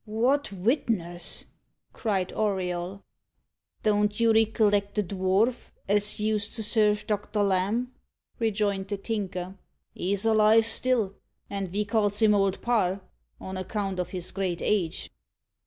"What 0.05 0.51
witness?" 0.51 1.45
cried 1.93 2.33
Auriol. 2.33 3.03
"Don't 3.83 4.19
you 4.19 4.33
reckilect 4.33 4.95
the 4.95 5.03
dwarf 5.03 5.69
as 5.87 6.19
used 6.19 6.55
to 6.55 6.63
serve 6.63 7.05
Doctor 7.05 7.43
Lamb?" 7.43 7.91
rejoined 8.39 8.87
the 8.87 8.97
Tinker. 8.97 9.59
"He's 9.93 10.25
alive 10.25 10.65
still; 10.65 11.13
and 11.51 11.69
ve 11.69 11.85
calls 11.85 12.19
him 12.19 12.33
Old 12.33 12.63
Parr, 12.63 13.01
on 13.39 13.57
account 13.57 13.99
of 13.99 14.09
his 14.09 14.31
great 14.31 14.63
age." 14.63 15.11